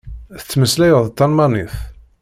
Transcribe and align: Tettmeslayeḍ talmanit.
Tettmeslayeḍ 0.37 1.05
talmanit. 1.17 1.73